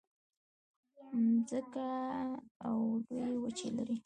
[1.27, 1.87] مځکه
[2.67, 3.95] اوه لویې وچې لري.